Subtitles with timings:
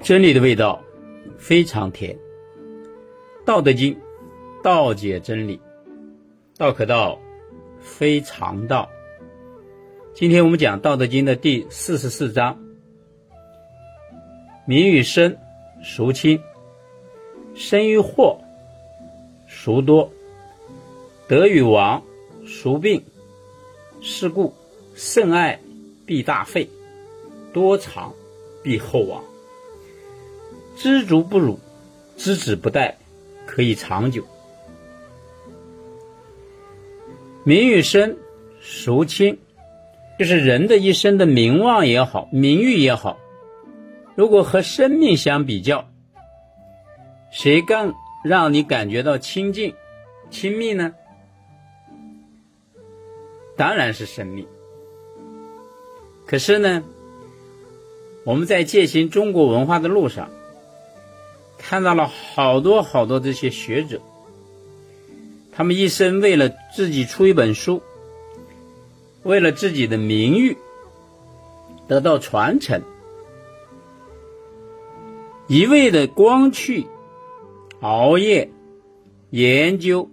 [0.00, 0.82] 真理的味道
[1.38, 2.14] 非常甜，
[3.44, 3.94] 《道德经》
[4.62, 5.60] 道解真理，
[6.56, 7.18] 道可道
[7.80, 8.88] 非常道。
[10.14, 12.58] 今天我们讲《道德经》的第四十四章：
[14.66, 15.36] 民与生，
[15.82, 16.40] 孰轻？
[17.54, 18.40] 生于祸，
[19.48, 20.10] 孰多？
[21.26, 22.02] 得与亡，
[22.46, 23.02] 孰病？
[24.00, 24.54] 是故
[24.94, 25.58] 甚爱
[26.06, 26.68] 必大费，
[27.52, 28.14] 多藏
[28.62, 29.22] 必厚亡。
[30.80, 31.58] 知足不辱，
[32.16, 32.94] 知止不殆，
[33.46, 34.24] 可以长久。
[37.42, 38.16] 名与身，
[38.62, 39.36] 孰轻？
[40.20, 43.18] 就是人的一生的名望也好，名誉也好，
[44.14, 45.88] 如果和生命相比较，
[47.32, 47.92] 谁更
[48.22, 49.74] 让你感觉到亲近、
[50.30, 50.94] 亲密呢？
[53.56, 54.46] 当然是生命。
[56.24, 56.84] 可是呢，
[58.24, 60.30] 我们在践行中国文化的路上。
[61.68, 64.00] 看到了好多好多这些学者，
[65.52, 67.82] 他们一生为了自己出一本书，
[69.22, 70.56] 为了自己的名誉
[71.86, 72.80] 得到传承，
[75.46, 76.86] 一味的光去
[77.82, 78.48] 熬夜
[79.28, 80.08] 研究、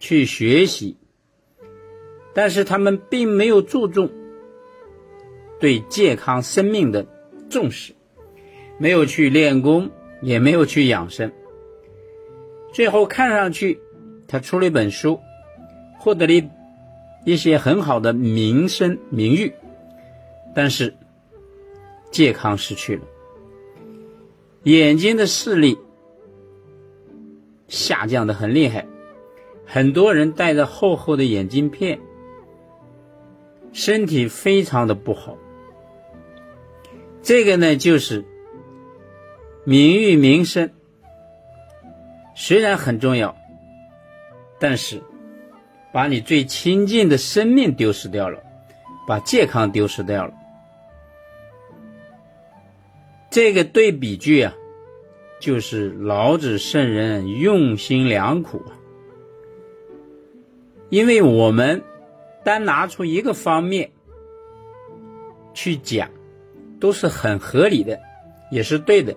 [0.00, 0.96] 去学习，
[2.34, 4.10] 但是他们并没有注重
[5.60, 7.06] 对健康生命的
[7.48, 7.94] 重视，
[8.76, 9.92] 没有去练功。
[10.20, 11.30] 也没有去养生，
[12.72, 13.80] 最后看上去
[14.26, 15.20] 他出了一本书，
[15.98, 16.50] 获得了
[17.24, 19.52] 一些很好的名声名誉，
[20.54, 20.94] 但是
[22.10, 23.02] 健康失去了，
[24.64, 25.78] 眼睛的视力
[27.68, 28.86] 下降的很厉害，
[29.64, 32.00] 很多人戴着厚厚的眼镜片，
[33.72, 35.38] 身体非常的不好。
[37.22, 38.24] 这个呢，就是。
[39.68, 40.70] 名誉名声
[42.34, 43.36] 虽然很重要，
[44.58, 45.02] 但是
[45.92, 48.42] 把你最亲近的生命丢失掉了，
[49.06, 50.32] 把健康丢失掉了。
[53.28, 54.54] 这个对比句啊，
[55.38, 58.72] 就是老子圣人用心良苦啊。
[60.88, 61.82] 因为我们
[62.42, 63.90] 单拿出一个方面
[65.52, 66.08] 去讲，
[66.80, 68.00] 都是很合理的，
[68.50, 69.14] 也是对的。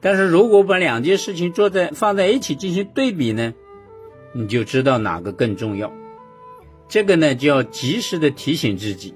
[0.00, 3.54] 但是如果把两件事情做在放在一起进行对比呢，
[4.32, 5.92] 你就知道哪个更重要。
[6.88, 9.12] 这个呢，就要及时的提醒自己，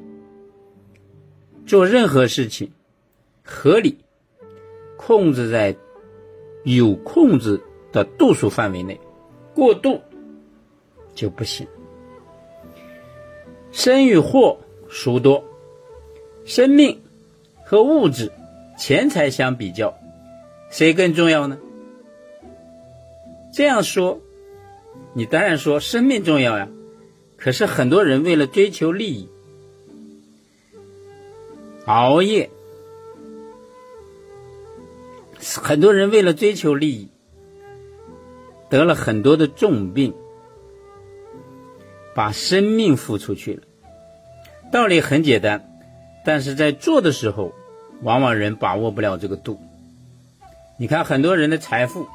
[1.66, 2.72] 做任何事情
[3.44, 3.98] 合理，
[4.96, 5.76] 控制在
[6.64, 9.00] 有控制的度数范围内，
[9.54, 10.00] 过度
[11.14, 11.66] 就不行。
[13.70, 15.44] 生与祸孰多？
[16.44, 17.00] 生命
[17.64, 18.32] 和物质、
[18.76, 19.96] 钱财相比较。
[20.72, 21.58] 谁更重要呢？
[23.52, 24.20] 这样说，
[25.12, 26.66] 你当然说生命重要呀。
[27.36, 29.28] 可是很多人为了追求利益，
[31.84, 32.48] 熬夜；
[35.60, 37.08] 很多人为了追求利益，
[38.70, 40.14] 得了很多的重病，
[42.14, 43.62] 把生命付出去了。
[44.72, 45.68] 道理很简单，
[46.24, 47.52] 但是在做的时候，
[48.00, 49.60] 往往人把握不了这个度。
[50.82, 52.08] 你看，很多人的财富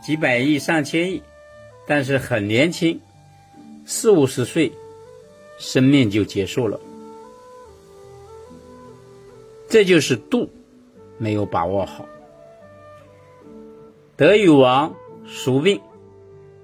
[0.00, 1.24] 几百亿、上千亿，
[1.88, 3.00] 但是很年轻，
[3.84, 4.70] 四五十岁，
[5.58, 6.78] 生命就结束了。
[9.68, 10.52] 这就是度
[11.18, 12.06] 没有把握好。
[14.16, 14.94] 得与亡，
[15.26, 15.80] 孰病？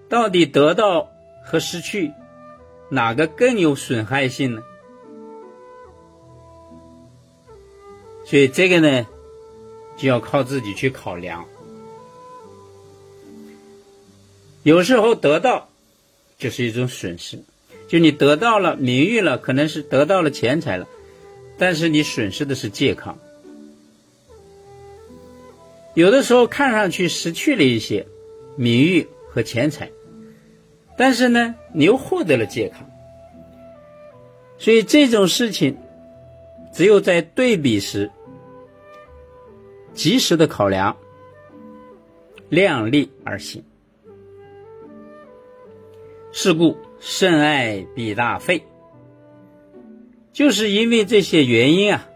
[0.08, 1.10] 到底得到
[1.44, 2.12] 和失去，
[2.88, 4.62] 哪个更有损害性呢？
[8.24, 9.08] 所以这个呢？
[9.98, 11.44] 就要靠自己去考量。
[14.62, 15.68] 有时候得到
[16.38, 17.42] 就是一种损失，
[17.88, 20.86] 就你得到了名誉了，可能是得到了钱财了，
[21.58, 23.18] 但是你损失的是健康。
[25.94, 28.06] 有的时候看上去失去了一些
[28.56, 29.90] 名誉和钱财，
[30.96, 32.88] 但是呢，你又获得了健康。
[34.58, 35.76] 所以这种事情，
[36.72, 38.10] 只有在对比时。
[39.98, 40.96] 及时的考量，
[42.48, 43.64] 量力而行。
[46.30, 48.62] 是故甚爱必大费，
[50.32, 52.08] 就是因为这些原因啊。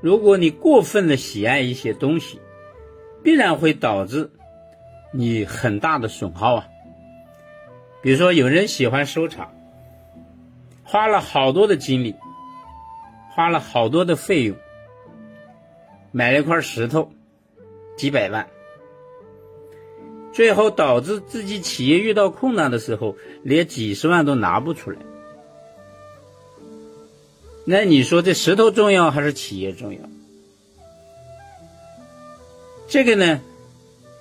[0.00, 2.40] 如果你过分的喜爱一些东西，
[3.22, 4.32] 必然会导致
[5.12, 6.66] 你很大的损耗啊。
[8.02, 9.54] 比如说，有人喜欢收藏，
[10.82, 12.16] 花了好多的精力，
[13.30, 14.56] 花了好多的费用。
[16.12, 17.10] 买了一块石头，
[17.96, 18.48] 几百万，
[20.32, 24.98] 最后导致自己企业遇到困难的时候，连几十万都拿不出来。
[27.64, 30.00] 那你说这石头重要还是企业重要？
[32.88, 33.40] 这个呢，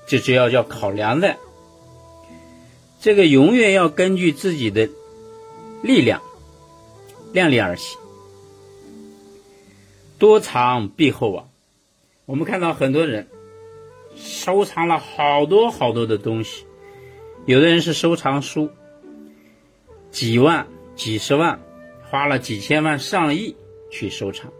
[0.08, 1.38] 就主要要考量的。
[3.02, 4.88] 这个永远要根据自己的
[5.82, 6.22] 力量
[7.34, 8.00] 量力而行。
[10.20, 11.46] 多藏必厚啊！
[12.32, 13.28] 我们看到很多人
[14.16, 16.66] 收藏了好多好多的东西，
[17.46, 18.70] 有的人是收藏书，
[20.12, 21.60] 几万、几十万。
[22.10, 23.56] 花了几千万、上亿
[23.90, 24.52] 去收藏，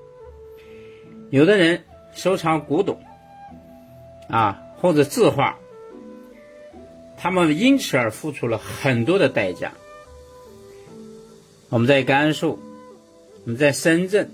[1.32, 1.84] 有的人
[2.14, 2.98] 收藏古董，
[4.30, 5.60] 啊，或者字画，
[7.18, 9.74] 他们因此而付出了很多的代价。
[11.68, 12.58] 我们在甘肃，
[13.44, 14.32] 我们在深圳，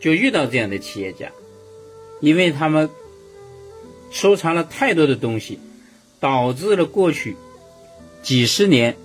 [0.00, 1.30] 就遇到这样的企业家，
[2.20, 2.90] 因为他们
[4.10, 5.58] 收藏了太多的东西，
[6.20, 7.36] 导致了过去
[8.22, 8.96] 几十年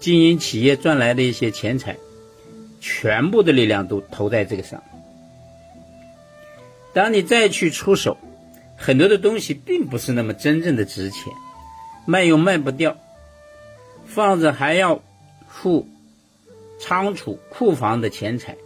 [0.00, 1.96] 经营企业赚来的一些钱财。
[2.78, 4.80] 全部的力量都投在这个上。
[6.92, 8.16] 当你再去出手，
[8.76, 11.32] 很多的东西并不是那么真正的值钱，
[12.06, 12.96] 卖又卖不掉，
[14.04, 15.02] 放着还要
[15.48, 15.88] 付
[16.78, 18.56] 仓储库房的钱财，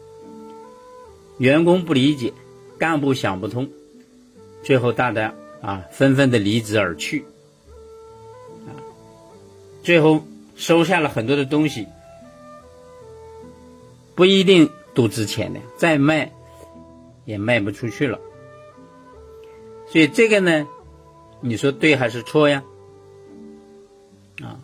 [1.38, 2.34] 员工不理解，
[2.78, 3.70] 干部想不通，
[4.62, 7.24] 最后大家啊纷纷的离职而去，
[8.66, 8.72] 啊，
[9.82, 10.24] 最后
[10.56, 11.86] 收下了很多的东西。
[14.14, 16.30] 不一定都值钱的，再卖
[17.24, 18.20] 也卖不出去了。
[19.90, 20.68] 所以这个呢，
[21.40, 22.62] 你说对还是错呀？
[24.42, 24.60] 啊，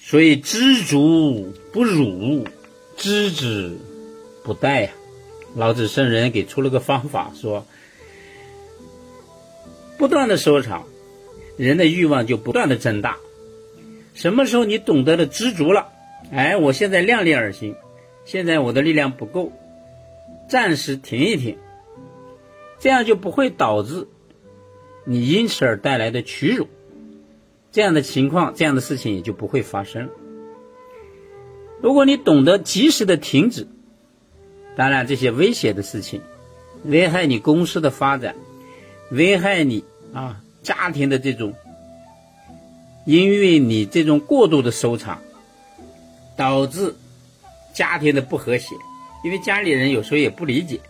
[0.00, 2.48] 所以知足不辱，
[2.96, 3.78] 知止
[4.42, 4.90] 不殆呀。
[5.54, 7.64] 老子圣人给出了个方法，说
[9.98, 10.84] 不断的收藏，
[11.56, 13.16] 人的欲望就不断的增大。
[14.14, 15.88] 什么时候你懂得了知足了？
[16.32, 17.76] 哎，我现在量力而行，
[18.24, 19.52] 现在我的力量不够，
[20.48, 21.56] 暂时停一停，
[22.78, 24.08] 这样就不会导致
[25.04, 26.66] 你因此而带来的屈辱，
[27.72, 30.08] 这样的情况，这样的事情也就不会发生。
[31.80, 33.66] 如果你懂得及时的停止，
[34.76, 36.22] 当然这些危险的事情，
[36.84, 38.34] 危害你公司的发展，
[39.10, 41.54] 危害你啊家庭的这种，
[43.04, 45.20] 因为你这种过度的收藏。
[46.38, 46.94] 导致
[47.72, 48.74] 家庭的不和谐，
[49.24, 50.80] 因为家里人有时候也不理解，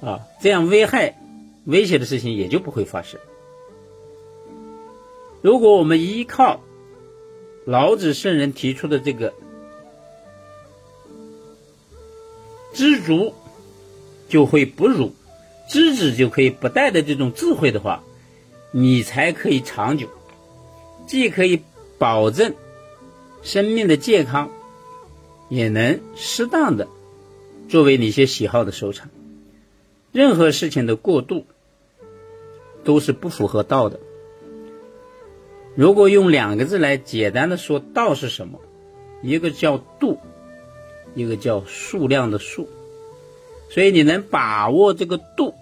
[0.00, 1.18] 啊，这样危害、
[1.64, 3.18] 威胁的事情也就不会发生。
[5.42, 6.60] 如果我们依靠
[7.64, 9.34] 老子圣人提出的这个
[12.72, 13.34] 知足
[14.28, 15.12] 就会不辱，
[15.68, 18.02] 知止就可以不殆的这种智慧的话，
[18.72, 20.08] 你才可以长久，
[21.06, 21.62] 既可以
[21.98, 22.54] 保证。
[23.40, 24.50] 生命的健康
[25.48, 26.88] 也能适当的
[27.68, 29.08] 作为你一些喜好的收藏。
[30.10, 31.46] 任何事情的过度
[32.82, 34.00] 都是不符合道的。
[35.76, 38.58] 如果用两个字来简单的说，道是什么？
[39.22, 40.18] 一个叫度，
[41.14, 42.68] 一个叫数量的数。
[43.70, 45.54] 所以你能把握这个度，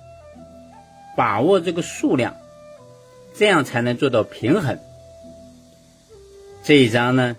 [1.17, 2.37] 把握这个数量，
[3.35, 4.79] 这样才能做到平衡。
[6.63, 7.37] 这一章呢？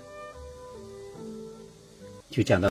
[2.30, 2.66] 就讲到。